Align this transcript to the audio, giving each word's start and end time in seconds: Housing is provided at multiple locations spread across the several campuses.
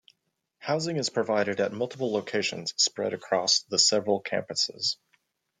Housing 0.57 0.97
is 0.97 1.11
provided 1.11 1.59
at 1.59 1.73
multiple 1.73 2.11
locations 2.11 2.73
spread 2.75 3.13
across 3.13 3.59
the 3.61 3.77
several 3.77 4.19
campuses. 4.23 4.95